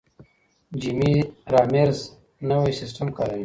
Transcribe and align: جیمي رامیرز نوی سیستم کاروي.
جیمي 0.81 1.13
رامیرز 1.53 1.99
نوی 2.47 2.73
سیستم 2.79 3.07
کاروي. 3.15 3.39